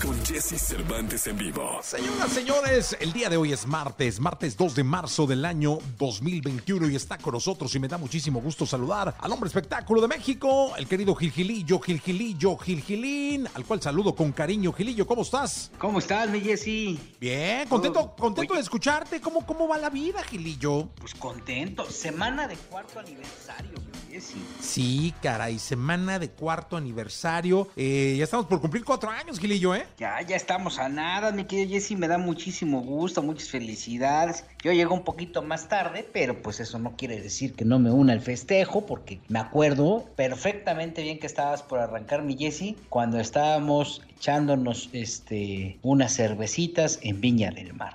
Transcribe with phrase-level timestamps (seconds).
[0.00, 1.80] con Jesse Cervantes en vivo.
[1.82, 6.88] Señoras, señores, el día de hoy es martes, martes 2 de marzo del año 2021
[6.88, 10.74] y está con nosotros y me da muchísimo gusto saludar al hombre espectáculo de México,
[10.76, 14.72] el querido Gilgilillo, Gilgilillo, Gilgilín, al cual saludo con cariño.
[14.72, 15.70] Gilillo, ¿cómo estás?
[15.78, 16.98] ¿Cómo estás, mi Jessy?
[17.20, 18.60] Bien, contento, contento oye.
[18.60, 19.20] de escucharte.
[19.20, 20.88] ¿Cómo, ¿Cómo va la vida, Gilillo?
[20.98, 21.90] Pues contento.
[21.90, 24.42] Semana de cuarto aniversario, mi Jessy.
[24.60, 27.68] Sí, caray, semana de cuarto aniversario.
[27.76, 29.86] Eh, ya estamos por cumplir cuatro años, Gilillo, ¿eh?
[29.98, 31.96] Ya, ya estamos a nada, mi querido Jessy.
[31.96, 34.44] Me da muchísimo gusto, muchas felicidades.
[34.62, 37.90] Yo llego un poquito más tarde, pero pues eso no quiere decir que no me
[37.90, 43.18] una al festejo, porque me acuerdo perfectamente bien que estabas por arrancar, mi Jessy, cuando
[43.18, 47.94] estábamos echándonos este, unas cervecitas en Viña del Mar.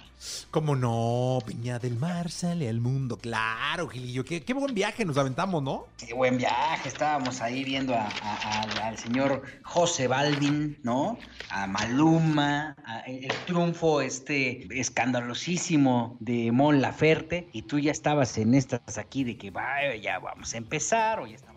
[0.52, 1.40] ¿Cómo no?
[1.46, 3.18] Peña del Mar sale al mundo.
[3.18, 4.24] Claro, Gilillo.
[4.26, 5.86] Qué, qué buen viaje nos aventamos, ¿no?
[5.98, 11.18] Qué buen viaje, estábamos ahí viendo al- señor José Balvin, ¿no?
[11.50, 18.98] A Maluma, el, triunfo este escandalosísimo de Mon Laferte, y tú ya estabas en estas
[18.98, 21.55] aquí de que vaya, ya vamos a empezar, ya estamos.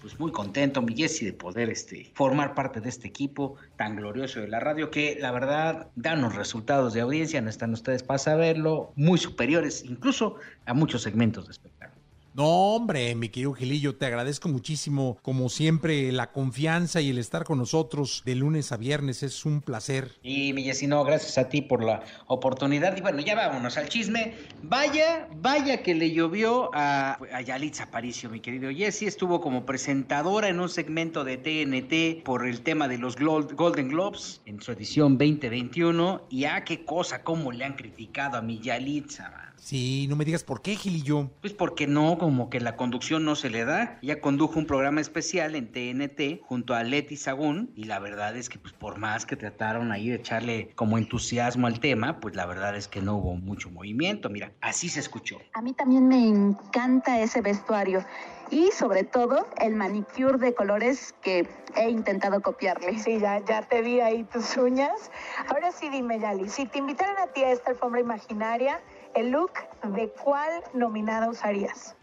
[0.00, 4.40] Pues muy contento, mi Jessy, de poder este, formar parte de este equipo tan glorioso
[4.40, 8.18] de la radio, que la verdad dan los resultados de audiencia, no están ustedes para
[8.18, 11.97] saberlo, muy superiores incluso a muchos segmentos de espectáculo.
[12.38, 17.42] No, hombre, mi querido Gilillo, te agradezco muchísimo, como siempre, la confianza y el estar
[17.42, 19.24] con nosotros de lunes a viernes.
[19.24, 20.12] Es un placer.
[20.22, 22.96] Y mi Jessy, no, gracias a ti por la oportunidad.
[22.96, 24.34] Y bueno, ya vámonos al chisme.
[24.62, 29.06] Vaya, vaya que le llovió a, a Yalitza Aparicio, mi querido Jessy.
[29.06, 34.42] Estuvo como presentadora en un segmento de TNT por el tema de los Golden Globes
[34.46, 36.28] en su edición 2021.
[36.30, 39.47] Y ah, qué cosa, cómo le han criticado a mi Yalitza.
[39.58, 41.30] Sí, no me digas por qué, Gilillo.
[41.40, 43.98] Pues porque no, como que la conducción no se le da.
[44.02, 48.48] Ella condujo un programa especial en TNT junto a Leti Sagún y la verdad es
[48.48, 52.46] que pues por más que trataron ahí de echarle como entusiasmo al tema, pues la
[52.46, 54.30] verdad es que no hubo mucho movimiento.
[54.30, 55.38] Mira, así se escuchó.
[55.54, 58.04] A mí también me encanta ese vestuario
[58.50, 62.98] y sobre todo el manicure de colores que he intentado copiarle.
[62.98, 65.10] Sí, ya, ya te vi ahí tus uñas.
[65.48, 68.80] Ahora sí dime, Yali, si te invitaran a ti a esta alfombra imaginaria,
[69.18, 69.52] el look
[69.82, 71.97] de cuál nominada usarías?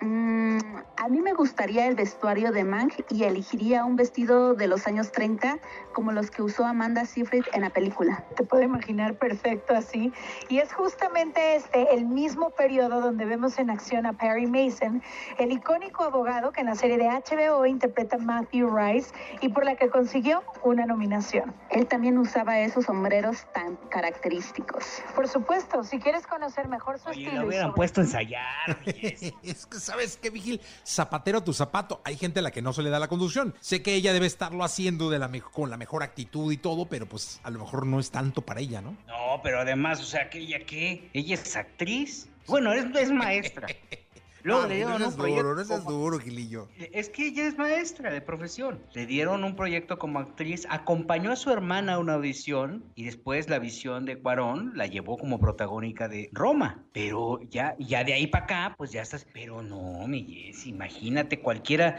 [0.00, 0.58] Mm,
[0.96, 5.10] a mí me gustaría el vestuario de Mank y elegiría un vestido de los años
[5.10, 5.58] 30
[5.92, 8.24] como los que usó Amanda Seyfried en la película.
[8.36, 10.12] Te puedo imaginar perfecto así.
[10.48, 15.02] Y es justamente este el mismo periodo donde vemos en acción a Perry Mason,
[15.38, 19.74] el icónico abogado que en la serie de HBO interpreta Matthew Rice y por la
[19.74, 21.52] que consiguió una nominación.
[21.70, 25.02] Él también usaba esos sombreros tan característicos.
[25.16, 27.42] Por supuesto, si quieres conocer mejor su Oye, estilo.
[27.42, 28.78] lo hubieran sobre- puesto a ensayar.
[29.42, 30.60] Es que, ¿sabes qué, Vigil?
[30.86, 32.02] Zapatero a tu zapato.
[32.04, 33.54] Hay gente a la que no se le da la conducción.
[33.60, 37.06] Sé que ella debe estarlo haciendo de la con la mejor actitud y todo, pero
[37.06, 38.96] pues a lo mejor no es tanto para ella, ¿no?
[39.06, 41.08] No, pero además, o sea, que ella qué?
[41.14, 42.28] Ella es actriz.
[42.46, 43.68] Bueno, es, es maestra.
[44.48, 46.68] Luego Ah, le dieron no un seas proyecto duro, como- duro, Gilillo.
[46.92, 48.80] Es que ella es maestra de profesión.
[48.94, 53.48] Le dieron un proyecto como actriz, acompañó a su hermana a una audición y después
[53.48, 56.82] la visión de Cuarón la llevó como protagónica de Roma.
[56.92, 59.26] Pero ya, ya de ahí para acá, pues ya estás.
[59.34, 61.96] Pero no, mi Jess, imagínate cualquiera,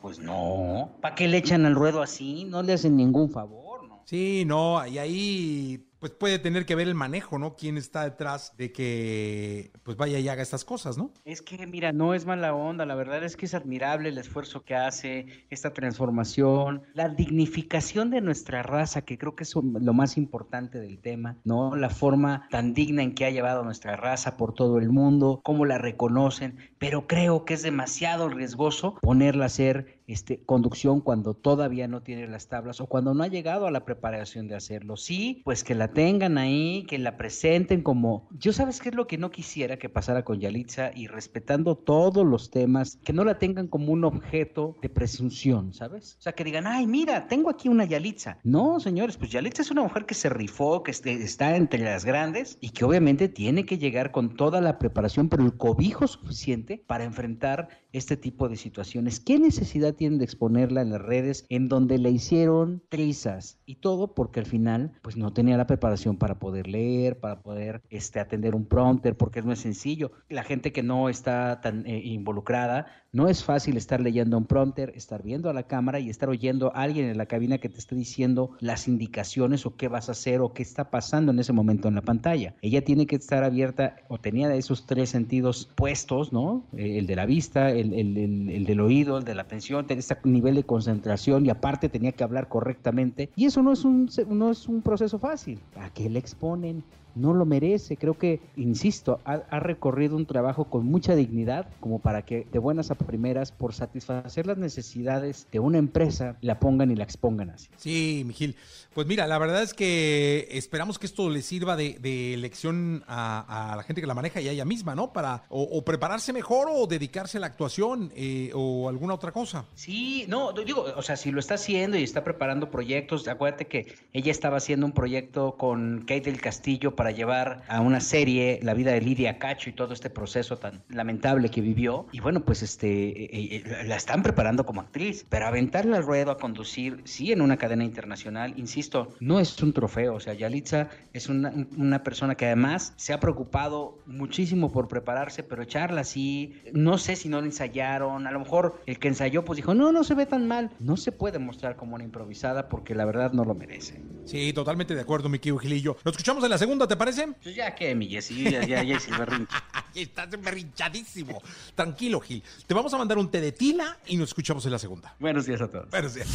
[0.00, 0.92] pues no.
[1.02, 2.44] ¿Para qué le echan al ruedo así?
[2.44, 4.02] No le hacen ningún favor, ¿no?
[4.06, 7.56] Sí, no, y ahí pues puede tener que ver el manejo, ¿no?
[7.56, 11.12] Quién está detrás de que pues vaya y haga estas cosas, ¿no?
[11.24, 14.62] Es que, mira, no es mala onda, la verdad es que es admirable el esfuerzo
[14.62, 20.16] que hace, esta transformación, la dignificación de nuestra raza, que creo que es lo más
[20.16, 21.74] importante del tema, ¿no?
[21.74, 25.64] La forma tan digna en que ha llevado nuestra raza por todo el mundo, cómo
[25.64, 31.86] la reconocen, pero creo que es demasiado riesgoso ponerla a hacer este, conducción cuando todavía
[31.86, 34.96] no tiene las tablas o cuando no ha llegado a la preparación de hacerlo.
[34.96, 38.28] Sí, pues que la tengan ahí, que la presenten como...
[38.38, 42.26] Yo sabes qué es lo que no quisiera que pasara con Yalitza y respetando todos
[42.26, 46.16] los temas, que no la tengan como un objeto de presunción, ¿sabes?
[46.18, 48.38] O sea, que digan, ay, mira, tengo aquí una Yalitza.
[48.44, 52.04] No, señores, pues Yalitza es una mujer que se rifó, que este- está entre las
[52.04, 56.67] grandes y que obviamente tiene que llegar con toda la preparación, pero el cobijo suficiente
[56.76, 59.20] para enfrentar este tipo de situaciones.
[59.20, 64.14] ¿Qué necesidad tienen de exponerla en las redes, en donde le hicieron trizas y todo
[64.14, 68.54] porque al final pues no tenía la preparación para poder leer, para poder este, atender
[68.54, 70.12] un prompter, porque no es sencillo.
[70.28, 74.92] La gente que no está tan eh, involucrada, no es fácil estar leyendo un prompter,
[74.94, 77.78] estar viendo a la cámara y estar oyendo a alguien en la cabina que te
[77.78, 81.52] esté diciendo las indicaciones o qué vas a hacer o qué está pasando en ese
[81.52, 82.54] momento en la pantalla.
[82.60, 86.57] Ella tiene que estar abierta o tenía esos tres sentidos puestos, ¿no?
[86.76, 90.16] Eh, el de la vista, el, el, del oído, el de la atención, tenía ese
[90.24, 93.30] nivel de concentración y aparte tenía que hablar correctamente.
[93.36, 95.60] Y eso no es un, no es un proceso fácil.
[95.76, 96.84] ¿A qué le exponen?
[97.18, 97.96] No lo merece.
[97.96, 102.90] Creo que, insisto, ha, recorrido un trabajo con mucha dignidad como para que de buenas
[102.90, 107.68] a primeras, por satisfacer las necesidades de una empresa, la pongan y la expongan así.
[107.76, 108.56] Sí, Miguel.
[108.94, 113.74] Pues mira, la verdad es que esperamos que esto le sirva de, de lección a,
[113.76, 115.12] la gente que la maneja y a ella misma, ¿no?
[115.12, 119.66] Para o, prepararse mejor o dedicarse a la actuación eh, o alguna otra cosa.
[119.74, 123.94] Sí, no, digo, o sea, si lo está haciendo y está preparando proyectos, acuérdate que
[124.12, 128.74] ella estaba haciendo un proyecto con Kate del Castillo para llevar a una serie la
[128.74, 132.06] vida de Lidia Cacho y todo este proceso tan lamentable que vivió.
[132.12, 136.30] Y bueno, pues este, eh, eh, la están preparando como actriz, pero aventarle al ruedo
[136.30, 140.14] a conducir, sí, en una cadena internacional, insisto, no es un trofeo.
[140.14, 145.42] O sea, Yalitza es una, una persona que además se ha preocupado muchísimo por prepararse,
[145.42, 149.44] pero echarla así, no sé si no la ensayaron, a lo mejor el que ensayó
[149.44, 150.70] pues dijo, no, no se ve tan mal.
[150.78, 154.02] No se puede mostrar como una improvisada porque la verdad no lo merece.
[154.24, 155.96] Sí, totalmente de acuerdo, mi querido Gilillo.
[156.04, 157.28] Nos escuchamos en la segunda ¿te parece?
[157.42, 159.56] Pues ya que, mi Jessy, ya, ya, ya berrinche.
[159.94, 161.42] Estás berrinchadísimo.
[161.74, 162.42] Tranquilo, Gil.
[162.66, 165.14] Te vamos a mandar un té de tila y nos escuchamos en la segunda.
[165.18, 165.90] Buenos días a todos.
[165.90, 166.28] Buenos días.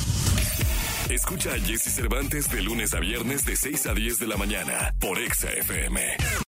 [1.09, 4.93] Escucha a Jesse Cervantes de lunes a viernes de 6 a 10 de la mañana
[4.99, 6.43] por Exa FM.